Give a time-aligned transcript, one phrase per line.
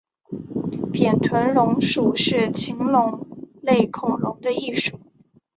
[0.91, 3.23] 扁臀龙属是禽龙
[3.61, 4.99] 类恐龙的一属。